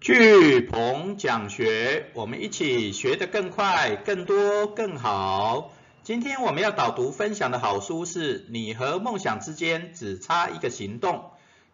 [0.00, 5.74] 巨鹏讲学，我们一起学得更快、更多、更好。
[6.02, 11.16] 今天我们要导读分享的好书是《你和梦想之间只差一个行动》。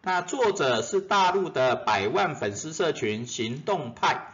[0.01, 4.27] 那作者是大陆的百万粉丝社群行动派。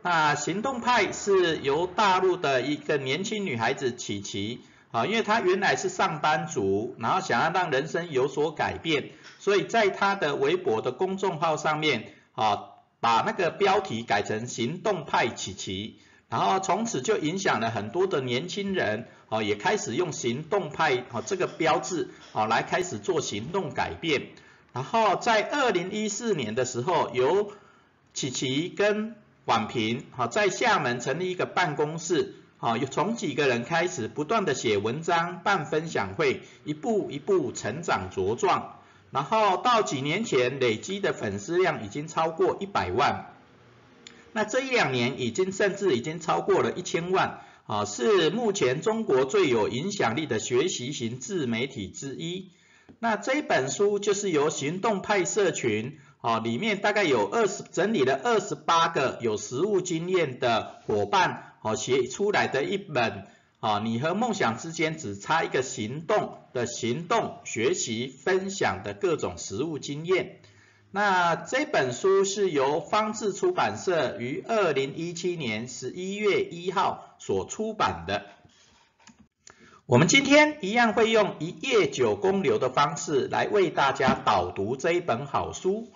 [0.00, 4.60] 那行动派是由大陆的一个年轻女孩子琪琪
[4.92, 9.10] 啊，因为她原来是上班族，然后想要让人生有所改变，
[9.40, 12.69] 所以在她的微博的公众号上面啊。
[13.00, 15.98] 把那个标题改成行动派琪琪，
[16.28, 24.28] 然后从此就影响了很多的年轻人，哦，也开始用行动派哦这个标志，哦来开始做行动改变。
[24.72, 27.52] 然后在二零一四年的时候，由
[28.14, 38.76] 琪琪跟婉平，好在厦门成立一个办公室，好从几个人开始，不断的写文章、办分享会，一步一步成长茁壮。
[39.10, 43.26] 然后到几年前累积的粉丝量已经超过一百万，
[44.32, 52.50] 那这一两年已经甚至已经超过了一千万，啊，是目前中国最有影响力的学习型自媒体之一。
[53.00, 63.26] 那这本书就是由行动派社群，啊，里面大概有二十整理了二十八个有实务经验的伙伴，啊，写出来的一本。
[63.60, 70.40] 啊，你和梦想之间只差一个行动的行动学习分享的各种实务经验。
[70.90, 78.24] 那这本书是由方志出版社于二零一七年十一月一号所出版的。
[79.84, 85.92] 我们今天一样会用一页九公流的方式来为大家导读这一本好书。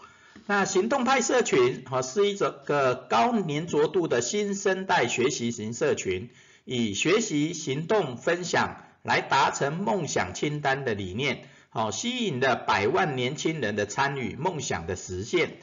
[0.46, 6.28] 那行动派社群啊是一个高粘着度的新生代学习型社群。
[6.64, 15.58] 以学习、行动、分享来达成梦想清单的理念，好吸引了百万年轻人的参与，梦想的实现。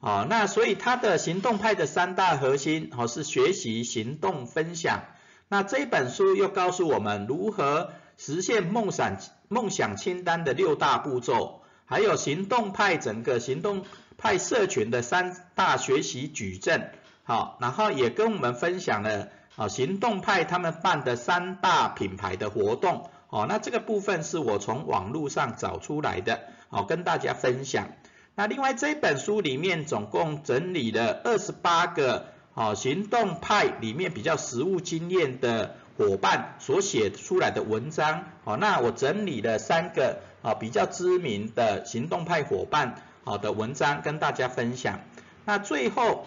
[0.00, 5.04] 好，那所以他的行动派的三大核心，好是学习、行动、分享。
[5.48, 13.84] 那这本书又告诉我们如何实现梦想梦想清单的六大步骤，还有行动派整个行动
[14.16, 16.92] 派社群的三大学习矩阵。
[17.24, 19.28] 好，然后也跟我们分享了。
[19.56, 27.88] 啊，行动派他们办的三大品牌的活动，哦，那这个部分是我从网络上找出来的，好跟大家分享。
[28.34, 45.00] 那另外这本书里面总共整理了二十八个，哦，行动派里面比较实务经验的伙伴所写出来的文章，哦，那我整理了三个，啊，比较知名的行动派伙伴，好的文章跟大家分享。
[45.46, 46.26] 那最后。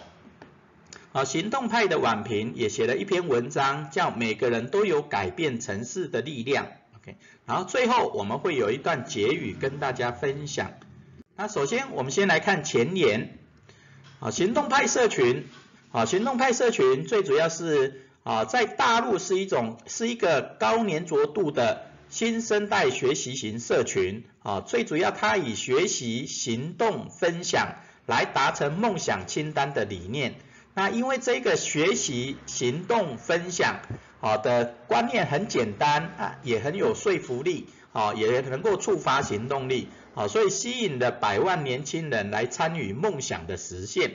[1.12, 6.66] 啊，行动派的婉平也写了一篇文章，叫《每个人都有改变城市的力量》。
[7.00, 7.16] OK，
[7.46, 10.72] 然后最后我们会有一段结语跟大家分享。
[11.36, 13.38] 那首先我们先来看前言。
[14.20, 15.46] 啊，行动派社群，
[15.92, 24.24] 啊，行动派社群最主要是啊，在大陆是一种是一个高粘着度的新生代学习型社群。
[24.42, 27.76] 啊，最主要它以学习、行动、分享
[28.06, 30.34] 来达成梦想清单的理念。
[30.80, 33.80] 那因为这个学习、行动、分享，
[34.18, 44.10] 好的观念很简单啊，也很有说服力，啊，也能够触发行动力，啊，所以吸引了百万年轻人来参与梦想的实现。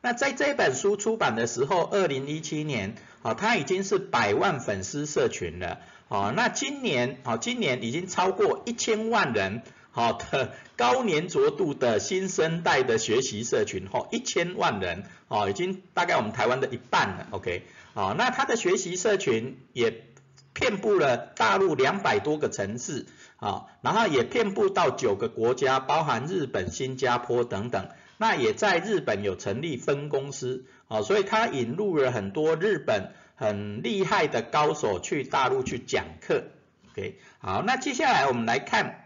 [0.00, 9.60] 那在这本书出版的时候，二零一七年，啊，它已经是百万粉丝社群了，啊，那今年，啊，今年已经超过一千万人。
[9.94, 17.62] 好的高粘着度的新生代的学习社群，吼一千万人，哦，已经大概我们台湾的一半了，OK，
[17.94, 20.04] 好，那它的学习社群也
[20.52, 23.06] 遍布了大陆两百多个城市，
[23.36, 27.88] 啊，然后也遍布到九个国家，包含日本、新加坡等等，
[28.18, 36.42] 那也在日本有成立分公司，啊，所以它引入了很多日本很厉害的高手去大陆去讲课
[36.90, 39.02] ，OK，好，那接下来我们来看。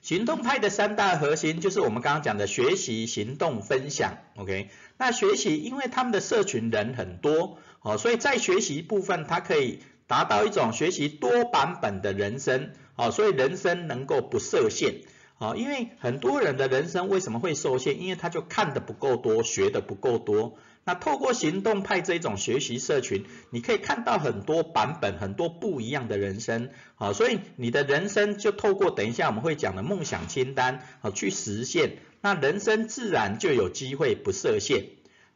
[0.00, 4.16] 行动派的三大核心就是我们刚刚讲的学习、行动、分享。
[4.36, 15.02] OK，那学习，因为他们的社群人很多，哦，所以在学习部分，它可以达到一种学习多版本的人生，哦，所以人生能够不设限，
[15.36, 18.00] 哦，因为很多人的人生为什么会受限？
[18.00, 20.56] 因为他就看的不够多，学的不够多。
[20.84, 34.86] 那透过行动派这种学习社群，你可以看到很多版本、很多不一样的人生，好，所以你的人生就透过等一下我们会讲的梦想清单，好去实现，那人生自然就有机会不设限。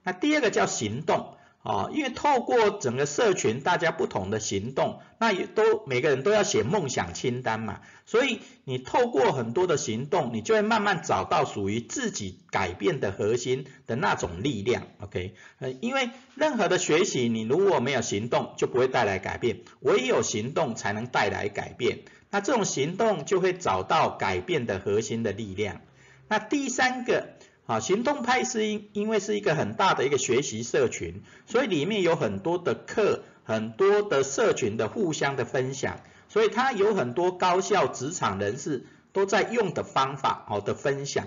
[0.02, 1.33] 那第二个叫行动，
[1.64, 14.82] 哦，因为透过整个社群，大家不同的行动，那也都每个人都要写梦想清单嘛，所以你透过很多的行动，你就会慢慢找到属于自己改变的核心的那种力量。
[15.00, 22.00] OK，呃，因为任何的学习，你如果没有行动，就不会带来改变，唯有行动才能带来改变。
[22.30, 25.80] 那这种行动就会找到改变的核心的力量。
[26.28, 27.38] 那第三个。
[27.66, 41.26] 啊，行动派是因因为是一个很大的一个学习社群，所以里面有很多的课，很多的社群的互相的分享，所以它有很多高校职场人士都在用的方法，好的分享。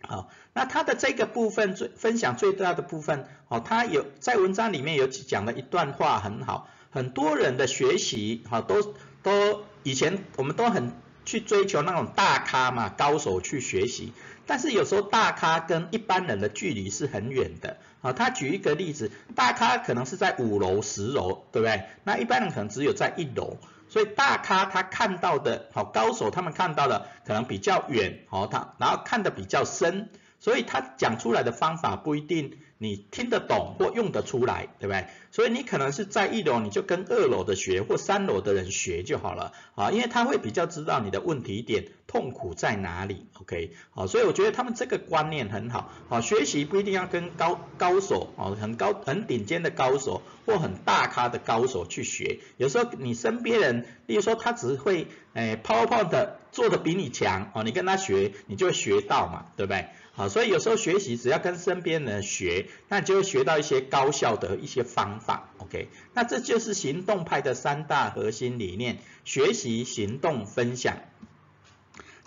[0.00, 10.92] 好，那它的这个部分最分享最大的部分，哦，它有在文章里面有讲了一段话很好，很多人的学习，哈，都都以前我们都很
[11.24, 14.12] 去追求那种大咖嘛，高手去学习。
[14.46, 18.12] 但是有时候大咖跟一般人的距离是很远的啊。
[18.12, 21.84] 他举一个例子，大咖可能是在五楼、十楼，对不对？
[22.04, 23.56] 那一般人可能只有在一楼，
[23.88, 32.58] 所以大咖他看到的，好高手他们看到的可能比较远，好他然后看的比较深，所以他讲出来的方法不一定。
[32.78, 35.06] 你听得懂或用得出来，对不对？
[35.30, 43.26] 所以你可能是在一楼，你就跟二楼的学或三楼的人学就好了啊，因为他会比较知道你的问题点、痛苦在哪里。
[43.40, 45.92] OK，好，所以我觉得他们这个观念很好。
[46.08, 52.40] 好，学习不一定要跟高高手哦，很高很顶尖的高手或很大咖的高手去学。
[52.56, 59.88] 有时候你身边人，例如说他只会诶 PowerPoint 做的比你强哦，你跟他学，你就会学到嘛，对不对？
[60.12, 65.50] 好，所以有时候学习只要跟身边人学，那就会学到一些高效的一些方法。
[65.58, 70.98] OK，那这就是行动派的三大核心理念：学习、行动、分享。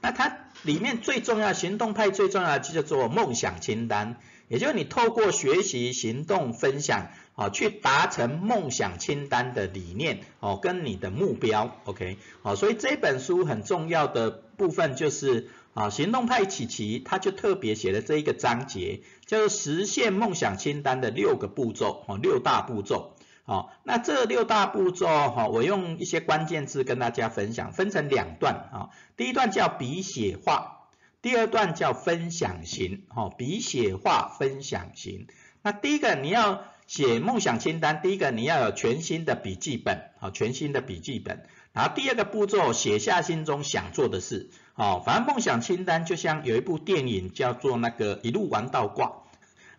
[0.02, 4.18] 那它里面最重要，行动派最重要的就叫做梦想清单，
[4.50, 11.78] 也就是你透过学习、行动、分享，啊，去达成梦想清单的理念，哦，跟你的目标。
[11.86, 15.48] OK，好，所以这本书很重要的部分就是。
[15.78, 23.14] 啊，行动派琪琪他就特别写了这一个章节，叫做实现梦想清单的六个步骤，哦，六大步骤。
[23.46, 30.88] 好，那这六大步骤，哈，我用一些关键字跟大家分享，分成两段，啊，第一段叫笔写化，
[31.22, 35.28] 第二段叫分享型，哈，笔写化分享型。
[35.62, 41.46] 那第一个你要写梦想清单，第一个你要有全新的笔记本，好，全新的笔记本。
[41.74, 44.50] 然后第二个步骤，写下心中想做的事。
[44.76, 49.12] 哦，反正梦想清单就像有一部电影叫做那个一路玩到挂。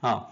[0.01, 0.29] 啊，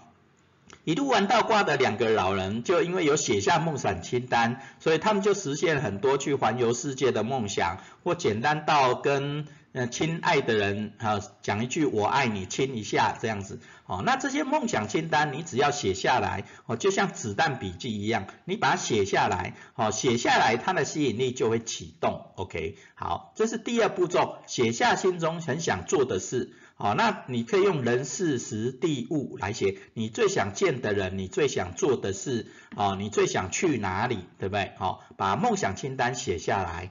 [0.83, 9.47] 一路玩到挂的两个老人，就因为有写下梦想清单，所以他们就实现很多去环游世界的梦想，或简单到跟。
[9.73, 34.71] 呃，亲爱的人，哈，讲一句我爱你，亲一下这样子，哦，那这些梦想清单你只要写下来，哦，就像子弹笔记一样，你把它写下来，哦，写下来它的吸引力就会启动，OK，好，这是第二步骤，写下心中很想做的事，好，那你可以用人事时地物来写，你最想见的人，你最想做的事，哦，你最想去哪里，对不对？
[34.77, 36.89] 好，把梦想清单写下来。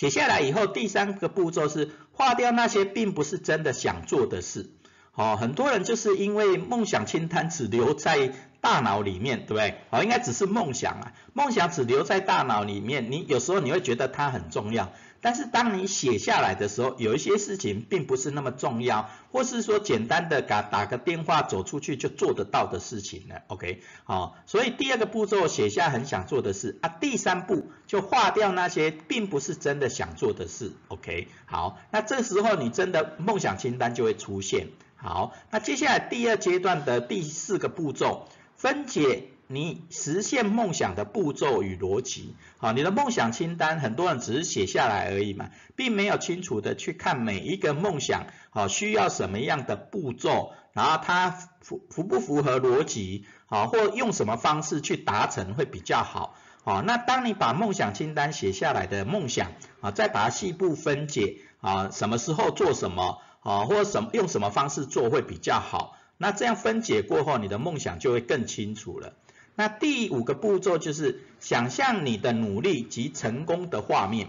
[0.00, 4.70] 写下来以后，第三个步骤是划掉那些并不是真的想做的事。
[5.14, 9.74] 哦，很多人就是因为梦想清单只留在大脑里面，对不对？
[9.90, 14.92] 哦，应该只是梦想啊，梦想只留在大脑里面，你有时候你会觉得它很重要。
[15.22, 30.72] 但是当你写下来的时候，有一些事情并不是那么重要，或是说简单的打打个电话走出去就做得到的事情呢？OK，好，所以第二个步骤写下很想做的事啊，第三步就划掉那些并不是真的想做的事。
[30.88, 34.68] OK，好，那这时候你真的梦想清单就会出现。
[35.02, 39.24] 好，那接下来第二阶段的第四个步骤，分解。
[39.52, 51.30] 你实现梦想的步骤与逻辑，好，你的梦想清单，很多人只是写下来而已嘛，并没有清楚的去看每一个梦想，好，需要什么样的步骤，然后它
[51.60, 69.14] 符符不符合逻辑，好，或用什么方式去达成会比较好，好，那当你把梦想清单写下来的梦想，啊，再把它细部分解，啊，什么时候做什么，啊，或者什么用什么方式做会比较好，那这样分解过后，你的梦想就会更清楚了。
[69.56, 74.28] 那第五个步骤就是想象你的努力及成功的画面，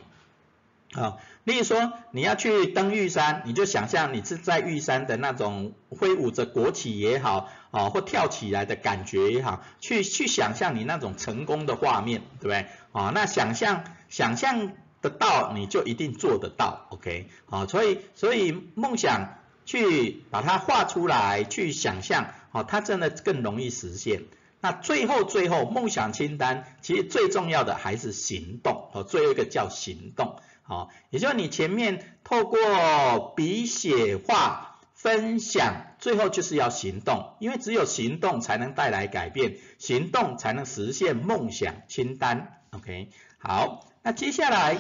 [0.94, 12.66] 啊，例如说你要去登玉山，你就想象你是在玉山的那种挥舞着国旗也好，啊，或跳起来的感觉也好，去去想象你那种成功的画面，对不对？
[12.92, 17.28] 啊，那想象想象得到，你就一定做得到，OK？
[17.46, 24.24] 好，所以所以梦想去把它画出来，去想象，好，它真的更容易实现。
[24.64, 44.78] 那最后最后梦想清单，其实最重要的还是行动哦，最后一个叫行动，好，也就是你前面透过笔写画分享，最后就是要行动，因为只有行动才能带来改变，行动才能实现梦想清单，OK，好，那接下来。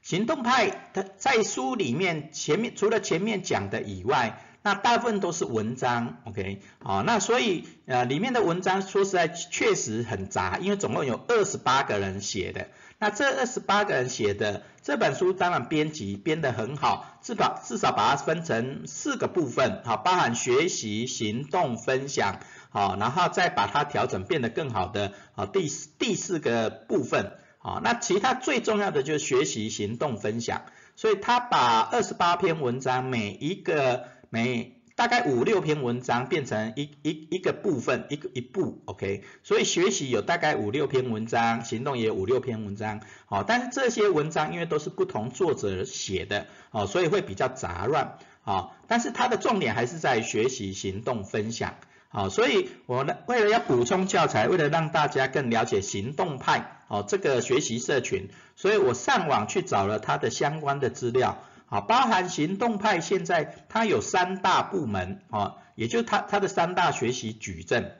[0.00, 22.40] 行动派，它在书里面前面除了前面讲的以外，那大部分都是文章，OK，好，那所以呃里面的文章说实在确实很杂，因为总共有二十八个人写的，那这二十八个人写的这本书当然编辑编得很好，至少至少把它分成四个部分，好，包含学习、行动、分享，
[22.70, 27.32] 好，然后再把它调整变得更好的，好，第第四个部分。
[27.68, 30.62] 啊，那其他最重要的就是学习、行动、分享，
[30.96, 51.74] 所以他把二十八篇文章，每一个每大概五六篇文章变成一一一个部分，一个一部，OK，所以学习有大概五六篇文章，行动也有五六篇文章，好，但是这些文章因为都是不同作者写的，哦，所以会比较杂乱，啊，但是它的重点还是在学习、行动、分享。
[52.10, 61.36] 好，所以我呢，为了要补充教材，为了让大家更了解行动派，哦，这个学习社群，所以我上网去找了它的相关的资料，
[61.66, 67.92] 啊，包含行动派现在它有三大部门，啊，也就是它它的三大学习矩阵，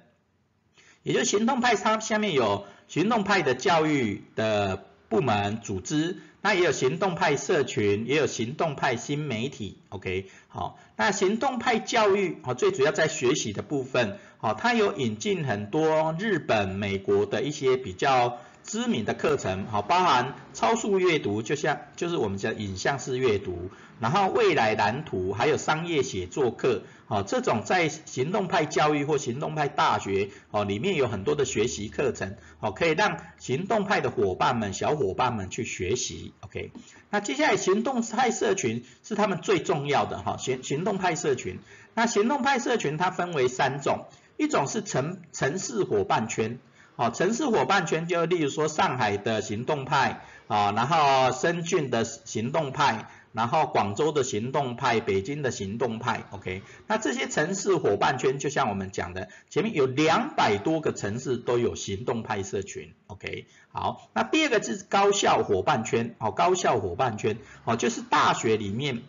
[1.03, 6.17] 也就行动派它下面有行动派的教育的部门组织。
[6.41, 18.39] 那也有行动派社群，也有行动派新媒体，OK，好，那行动派教育，好，最主要在学习的部分，好，它有引进很多日本、美国的一些比较。
[18.69, 36.71] 知名的课程，好，包含超速阅读，就像就是我们叫影像式阅读，然后未来蓝图，还有商业写作课，好，这种在行动派教育或行动派大学，哦，里面有很多的学习课程，好，可以让行动派的伙伴们、小伙伴们去学习，OK。
[37.09, 41.59] 那接下来行动派社群是他们最重要的，哈，行行动派社群，
[41.95, 44.05] 那行动派社群它分为三种，
[44.37, 46.59] 一种是城城市伙伴圈。
[46.99, 69.03] 哦，城市伙伴圈就例如说上海的行动派啊，然后深圳的行动派，然后广州的行动派，北京的行动派，OK，那这些城市伙伴圈就像我们讲的，前面有两百多个城市都有行动派社群，OK，好，那第二个是高校伙伴圈，哦，高校伙伴圈，哦，就是大学里面，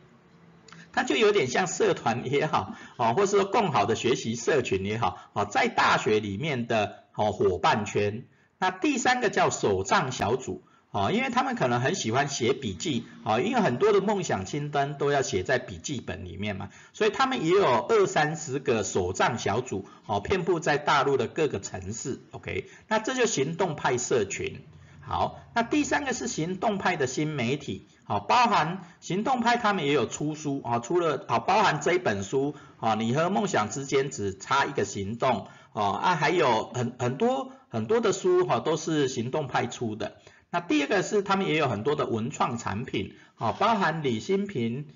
[0.93, 7.08] 它就有点像社团也好，哦，或是说更好的学习社群也好，哦，在大学里面的。
[7.19, 8.23] 哦，伙伴圈。
[8.59, 24.61] 那第三个叫手账小组，哦，因为他们可能很喜欢写笔记，哦，因为很多的梦想清单都要写在笔记本里面嘛，所以他们也有二三十个手账小组，哦，遍布在大陆的各个城市，OK，那这就行动派社群。
[25.01, 35.47] 好，那第三个是行动派的新媒体，好，包含行动派他们也有出书，啊，出了，好，包含这一本书，啊，你和梦想之间只差一个行动。
[35.71, 40.17] 哦啊，还有很很多很多的书哈，都是行动派出的。
[40.49, 44.87] 那第二个是他们也有很多的文创产品，哦，包含李新平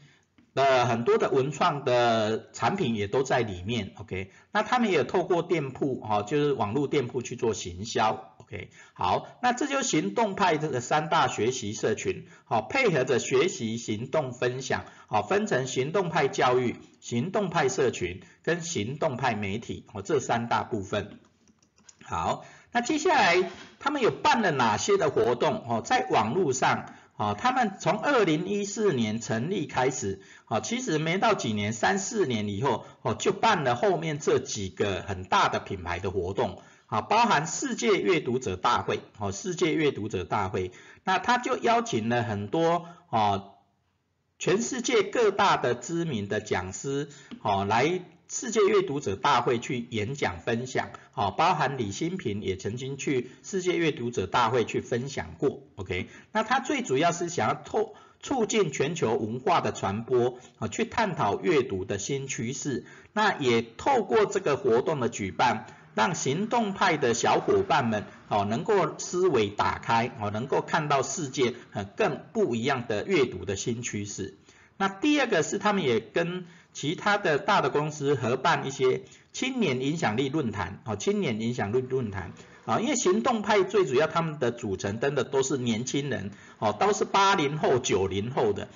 [0.56, 3.94] 的很多的文创的产品也都在里面。
[3.98, 8.33] OK，那他们也透过店铺哈，就是网络店铺去做行销。
[8.54, 16.76] OK，好，那这就行动派这个三大学习社群，好，配合着学习行动分享，好，分成行动派教育。
[17.00, 21.20] 行动派社群跟行动派媒体哦，这三大部分。
[22.04, 25.82] 好，那接下来他们有办了哪些的活动哦？
[25.84, 36.62] 在网络上啊，他们从二零一四年成立开始，哦，其实没到几年，三四年以后哦，就办了后面这几个很大的品牌的活动
[36.94, 40.72] 啊，包含世界阅读者大会哦，世界阅读者大会，
[41.04, 43.46] 那他就邀请了很多啊。
[44.38, 47.10] 全世界各大的知名的讲师，
[47.42, 65.66] 哦，来世界阅读者大会去演讲分享，哦，包含李新平也曾经去世界阅读者大会去分享过，OK，那他最主要是想要透促进全球文化的传播，啊，去探讨阅读的新趋势，那也透过这个活动的举办。
[65.96, 74.36] 让行动派的小伙伴们哦，能够思维打开哦，能够看到世界呃更不一样的阅读的新趋势。
[74.78, 82.32] 那第二个是他们也跟其他的大的公司合办一些青年影响力论坛哦，青年影响力论坛
[82.66, 88.68] 啊，因为行动派最主要他们的组成真的都是年轻人哦，都是八零后九零后的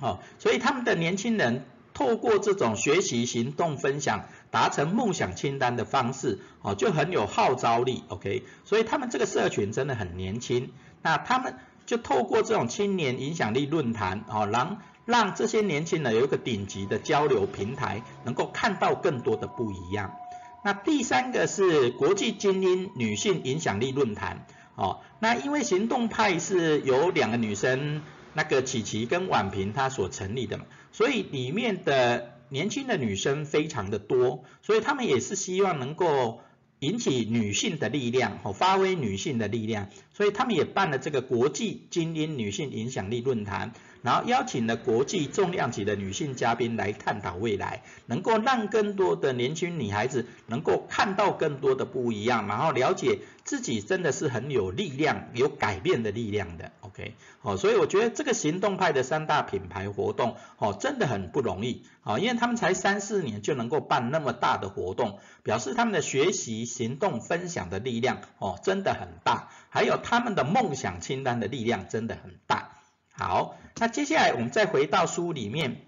[0.00, 1.64] 哦，所以他们的年轻人。
[1.92, 8.44] 透过这种学习、行动、分享，达成梦想清单的方式，哦，就很有号召力，OK。
[8.64, 20.16] 所以他们这个社群真的很年轻，那他们就透过这种青年影响力论坛，哦，让让这些年轻人有一个顶级的交流平台，能够看到更多的不一样。
[20.62, 28.02] 那第三个是国际精英女性影响力论坛，哦，那因为行动派是由两个女生，
[28.34, 36.40] 那个琪琪跟婉平她所成立的嘛，所以里面的年轻的女生非常的多，所以他们也是希望能够
[36.80, 43.72] 引起女性的力量，哦，发挥女性的力量，所以他们也办了这个国际精英女性影响力论坛。
[44.02, 56.72] 然后邀请了国际重量级的女性嘉宾来探讨未来，能够让更多的年轻女孩子能够看到更多的不一样，然后了解自己真的是很有力量、有改变的力量的。
[56.80, 72.70] OK，哦，所以我觉得这个行动派的三大品牌活动，哦，真的很不容易，啊，因为他们才三四年就能够办那么大的活动，表示他们的学习、行动、分享的力量，哦，真的很大，还有他们的梦想清单的力量真的很大。
[73.20, 75.82] 好，那接下来我们再回到书里面，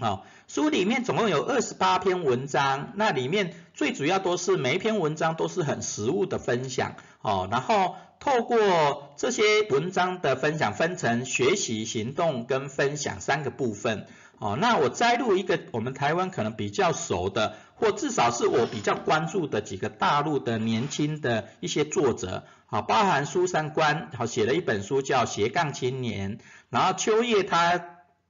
[0.00, 14.08] 好，书里面总共有二十八篇文章，那里面最主要都是每一篇文章都是很实物的分享，哦，然后透过这些文章的分享，分成学习、行动跟分享三个部分，
[14.38, 22.44] 哦，那我摘录一个我们台湾可能比较熟的，或至少是我比较关注的几个大陆的年轻的一些作者。
[22.66, 26.38] 好，包含苏三观，好写了一本书叫《斜杠青年》，
[26.70, 27.82] 然后秋叶他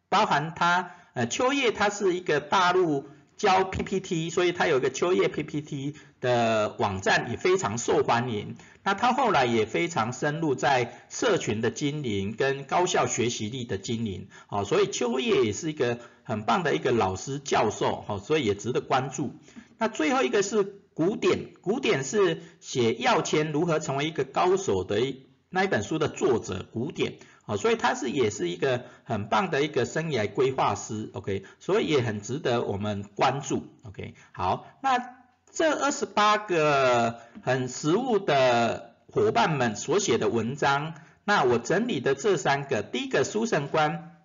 [0.09, 8.57] 包含他，呃，秋叶他是一个大陆教 PPT，所以他有一个秋叶 PPT 的网站也非常受欢迎。
[8.83, 19.35] 那他后来也非常深入在社群的经营跟高校学习力的经营，好，所以秋叶也是一个很棒的一个老师教授，好，所以也值得关注。
[19.79, 20.75] 那最后一个是。
[20.99, 25.01] 古典，古典是写要签如何成为一个高手的
[25.49, 27.19] 那一本书的作者，古典，
[27.49, 35.17] 啊，所以他是也是一个很棒的一个生涯规划师，OK，所以也很值得我们关注，OK，好，那
[35.51, 40.93] 这二十八个很实务的伙伴们所写的文章，
[41.25, 44.19] 那我整理的这三个，第一个苏神官，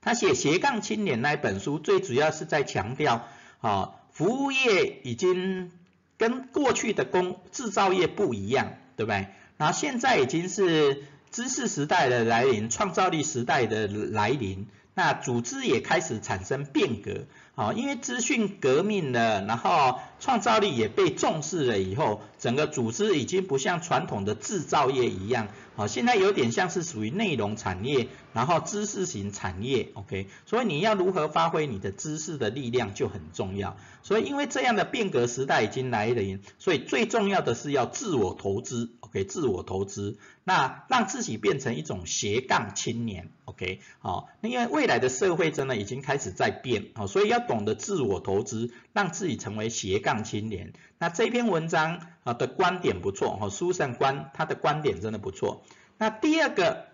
[0.00, 3.26] 他写斜杠青年那本书，最主要是在强调，
[3.60, 5.72] 啊，服务业已经
[6.16, 9.26] 跟过去的工制造业不一样，对不对？
[9.56, 25.48] 然后现在已经是知识时代的来临，创造力时代的来临，那组织也开始产生变革，啊，因为资讯革命了，然后创造力也被重视了以后，整个组织已经不像传统的制造业一样。
[25.76, 33.76] 好，现在有点像是属于内容产业，然后知识型产业，OK，所以你要如何发挥你的知识的力量就很重要。
[34.02, 50.72] 所以因为这样的变革时代已经来临，所以最重要的是要自我投资，OK，自我投资，那让自己变成一种斜杠青年，OK，好，那因为未来的社会真的已经开始在变，好，所以要懂得自我投资，让自己成为斜杠青年。
[50.98, 55.62] 那这篇文章啊的观点不错，哈，书上观他的观点真的不错。
[55.96, 56.86] 那第二个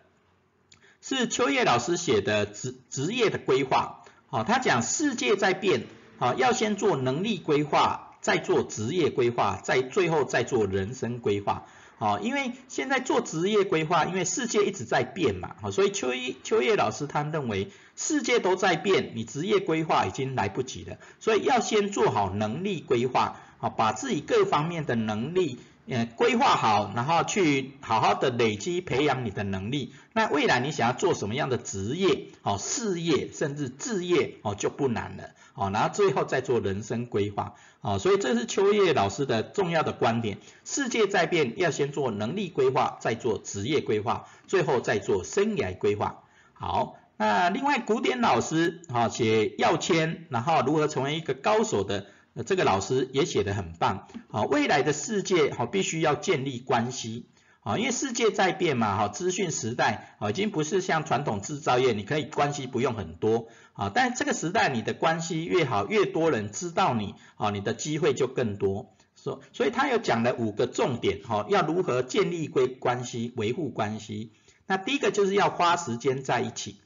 [1.01, 5.87] 是秋叶老师写的职职业的规划，好，他讲世界在变，
[6.19, 11.67] 好，要先做能力规划，再做职业规划，再最后再做人生规划，
[11.99, 23.37] 哦，因为现在做职业规划，因为世界一直在变嘛，哦，所以秋叶秋叶老师他认为世界都在变，你职业规划已经来不及了，所以要先做好能力规划。
[23.61, 29.93] 啊，把自己各方面的能力，呃，规划好，然后去好好的累积培养你的能力。
[30.15, 35.25] 那未来你想要做什么样的职业，哦，事业甚至置业，哦，就不难了。
[35.53, 37.55] 哦，然后最后再做人生规划。
[37.83, 40.39] 哦，所以这是秋叶老师的重要的观点。
[40.65, 46.23] 世界在变，要先做能力规划，再做职业规划，最后再做生涯规划。
[46.55, 52.07] 好，那另外古典老师，啊，写要签，然后如何成为一个高手的。
[52.37, 57.29] 那这个老师也写得很棒，好，未来的世界好必须要建立关系，
[57.61, 74.33] 好，因为世界在变嘛，哈，资讯时代，啊，已经不是像传统制造业，你可以关系不用很多，啊，但这个时代你的关系越好，越多人知道你，啊，你的机会就更多，所所以他有讲了五个重点，哈，要如何建立关关系，维护关系，
[74.67, 76.81] 那第一个就是要花时间在一起，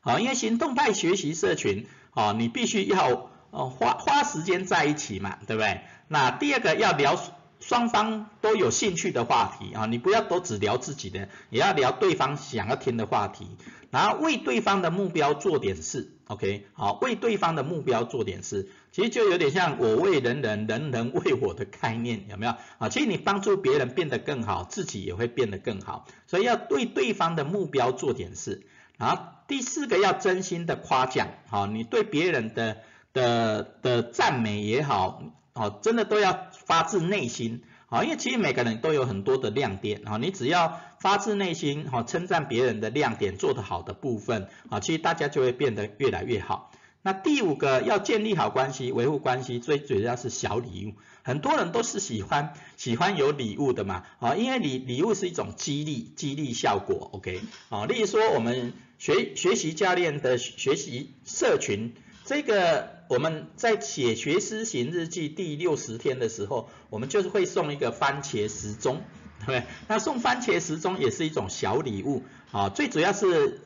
[0.00, 3.30] 好，因为行动派学习社群，啊，你必须要。
[3.52, 5.82] 哦，花花时间在一起嘛，对不对？
[6.08, 7.20] 那第二个要聊
[7.60, 13.46] 双方都有兴趣的话题啊，你不要都只聊自己的，也要聊对方想要听的话题，
[13.90, 22.88] 然后为对方的目标做点事，OK，好，为对方的目标做点事，其实就有点像我为人人，人人为我的概念，有没有啊？
[22.88, 28.66] 其实你帮助别人变得更好，自己也会变得更好，所以要对对方的目标做点事。
[28.96, 32.78] 然后第四个要真心的夸奖，好，你对别人的
[33.12, 35.22] 的的赞美也好。
[35.54, 46.72] 哦，真的都要发自内心，好，因为其实每个人都有很多的亮点，啊，你只要发自内心，哈，称赞别人的亮点做得好的部分，啊，其实大家就会变得越来越好。
[47.02, 61.92] 那第五个要建立好关系，维护关系，最主要是小礼物，很多人都是喜欢喜欢有礼物的嘛，啊，因为礼礼物是一种激励激励效果，OK，啊，例如说我们学学习教练的学习社群。
[62.24, 69.02] 这个我们在写学思行日记第六十天的时候，我们就是会送一个番茄时钟，
[69.40, 69.64] 对不对？
[69.86, 72.22] 那送番茄时钟也是一种小礼物
[72.52, 73.60] 啊，最主要是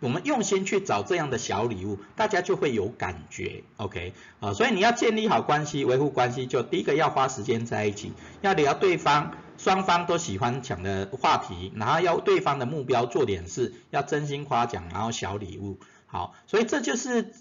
[0.00, 17.32] 我们用心去找这样的小礼物，大家就会有感觉，OK 啊，所以你要建立好关系，维护关系，就第一个要花时间在一起，要聊对方双方都喜欢讲的话题，然后要对方的目标做点事，要真心夸奖，然后小礼物，好，所以这就是。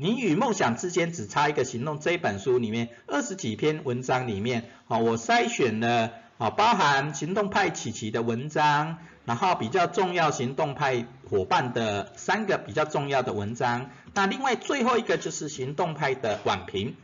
[0.00, 1.98] 你与梦想之间只差一个行动。
[1.98, 13.90] 这一本书里面二十几篇文章里面，啊，我筛选了啊，包含行动派琪琪的文章，然后比较重要行动派伙伴的三个比较重要的文章。
[14.14, 16.94] 那另外最后一个就是行动派的网评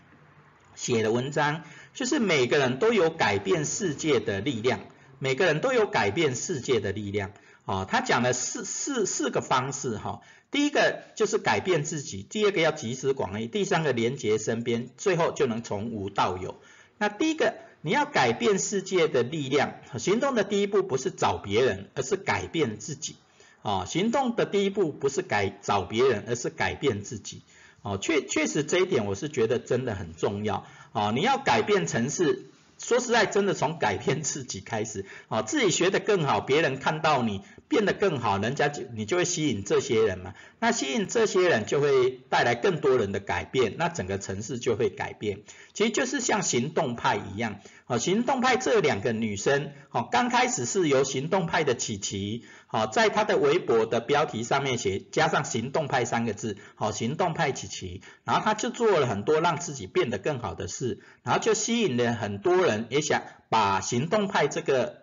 [0.76, 1.62] 写的文章，
[1.94, 4.78] 就是每个人都有改变世界的力量，
[5.18, 7.33] 每个人都有改变世界的力量。
[7.64, 10.20] 啊，他讲了四四四个方式哈。
[10.50, 16.55] 第一个就是改变自己，第二个要集思广益，第三个连接身边，最后就能从无到有。
[16.98, 23.16] 那第一个你要改变世界的力量，行动的第一步不是找别人，而是改变自己。
[23.62, 27.42] 啊，行动的第一步不是改找别人，而是改变自己。
[27.83, 30.66] 哦，确确实这一点我是觉得真的很重要。
[30.92, 32.50] 啊，你要改变城市。
[32.85, 45.40] 说实在，真的从改变自己开始，啊，自己学得更好，别人看到你变得更好，人家就你就会吸引这些人嘛，那吸引这些人就会带来更多人的改变，那整个城市就会改变。
[45.73, 52.44] 其实就是像行动派一样，啊，行动派这两个女生，哦，刚开始是由行动派的琪琪。
[52.66, 65.03] 好，在她的微博的标题上面写加上行动派三个字，好，行动派琪琪，然后她就做了很多让自己变得更好的事，然后就吸引了很多人也想把行动派这个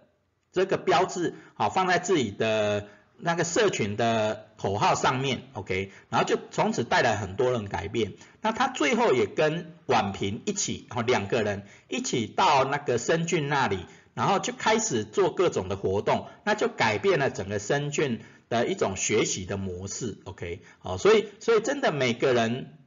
[0.51, 8.13] 这个标志好放在自己的那个社群的口号上面，OK，然后就从此带来很多人改变。
[8.41, 13.85] 那他最后也跟婉平一起，哦，两个人一起到那个深俊那里。
[14.13, 22.77] 然后就开始做各种的活动，那就改变了整个深圳的一种学习的模式，OK，好，所以所以真的每个人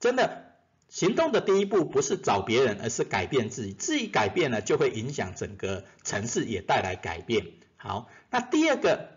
[0.00, 0.49] 真的
[0.90, 7.46] 行动的第一步不是找别人，而是改变自己，自己改变了就会影响整个城市，也带来改变。
[7.76, 9.08] 好，那第二个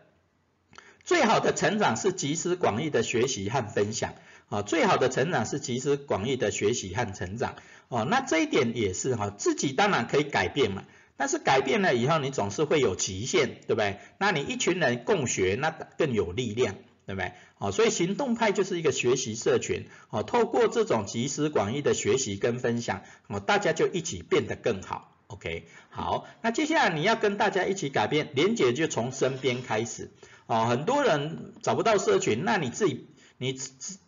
[1.04, 4.14] 最好的成长是集思广益的学习和分享，
[4.50, 7.56] 啊，最好的成长是集思广益的学习和成长，
[7.90, 10.86] 哦，那这一点也是哈，自己当然可以改变嘛。
[11.16, 14.00] 但是改变了以后，你总是会有极限，对不对？
[14.18, 17.34] 那你一群人共学，那更有力量，对不对？
[17.56, 25.68] 好，所以行动派就是一个学习社群，好，透过这种集思广益的学习跟分享，哦，大家就一起变得更好，OK？
[25.90, 30.12] 好，那接下来你要跟大家一起改变，连结就从身边开始，
[30.48, 33.60] 哦，很多人找不到社群，那你自己，你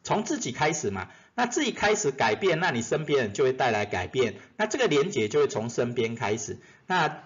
[0.04, 1.10] 从自己开始嘛。
[1.38, 7.24] 那自己开始改变，那你身边人就会带来改变，那这个连结就会从身边开始，那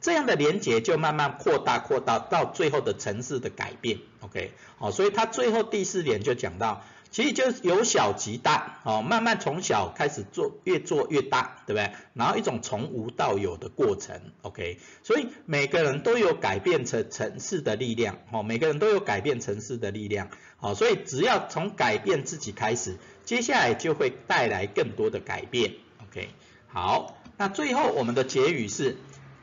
[0.00, 11.92] 这样的连结就慢慢扩大扩大到最后的城市的改变，OK，好，所以他最后第四点就讲到，其实就是由小及大，哦，慢慢从小开始做，越做越大，对不对？
[12.14, 22.96] 然后一种从无到有的过程，OK，所以每个人都有改变城城市的力量，哦，每个人都有改变城市的力量，好，所以只要从改变自己开始。
[23.24, 26.30] 接下来就会带来更多的改变，OK，
[26.66, 28.96] 好，那最后我们的结语是：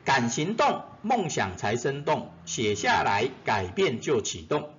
[0.06, 4.70] 敢行动，梦想才生动；写下来，改变就启动。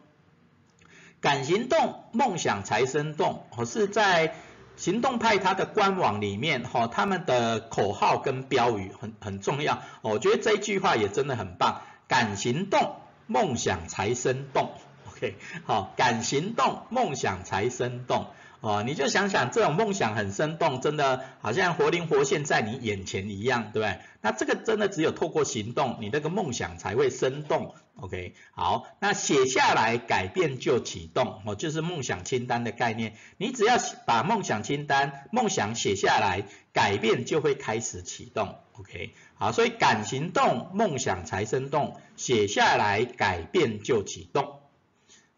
[1.19, 3.45] 敢行动，梦想才生动。
[3.57, 4.35] 我是在
[4.77, 9.81] 行动派它的官网里面，哈，他们的口号跟标语很很重要。
[10.01, 11.81] 我觉得这句话也真的很棒。
[12.07, 14.71] 敢行动，梦想才生动。
[15.09, 15.35] OK，
[15.65, 18.27] 好，敢行动，梦想才生动。
[18.59, 23.99] 哦，你就想想这种梦想很生动，真的好像活灵活现在你眼前一样，对不对？
[24.21, 27.75] 那这个真的只有透过行动，你那个梦想才会生动。
[27.97, 33.13] OK，好，那写下来改变就启动，哦，就是梦想清单的概念。
[33.37, 36.43] 你只要把梦想清单、梦想写下来，
[36.73, 38.55] 改变就会开始启动。
[38.73, 44.56] OK，好，所以敢行动，梦想才生动，写下来改变就启动。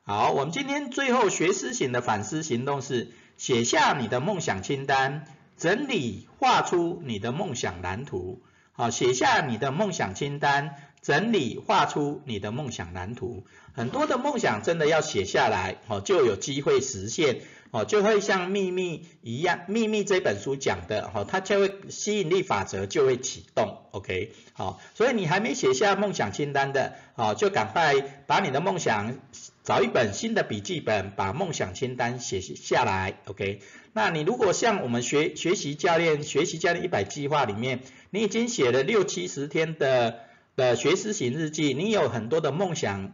[0.09, 8.41] 好，我们今天最后学思型的反思行动是写下你的梦想清单，整理画出你的梦想蓝图。
[8.71, 10.73] 好，写下你的梦想清单。
[11.03, 17.41] 整理画出你的梦想蓝图，很多的梦想真的要写下来好，就有机会实现
[17.71, 27.93] 哦，就会像秘密一样，秘密这本书讲的哦，它就会吸引力法则就会启动，OK，好，所以你还没写下梦想清单的哦，就赶快
[28.25, 29.15] 把你的梦想
[29.63, 33.61] 找一本新的笔记本，把梦想清单写下来，OK，
[33.93, 40.21] 那你如果像我们学学习教练学习教练一百计划里面，你已经写了六七十天的。
[40.55, 43.13] 的学思型日记，你有很多的梦想，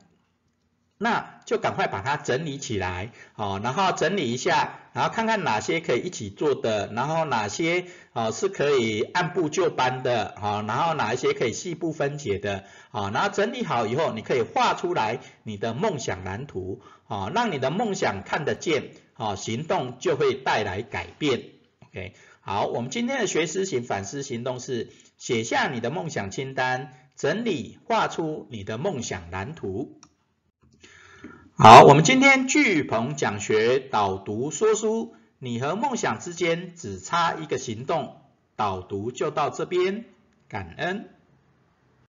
[0.98, 21.44] 那就赶快把它整理起来，哦，然后整理一下，然后看看哪些可以一起做的，然后哪些哦是可以按部就班的，好，然后哪一些可以细部分解的，好，然后整理好以后，你可以画出来你的梦想蓝图，啊，让你的梦想看得见，啊，行动就会带来改变
[21.90, 26.94] ，OK，好，我们今天的学思型反思行动是写下你的梦想清单。
[27.18, 30.02] 整理画出你的梦想蓝图。
[31.58, 38.18] 好，我们今天聚鹏讲学导读说书，你和梦想之间只差一个行动，
[38.58, 40.04] 导读就到这边，
[40.50, 41.08] 感恩。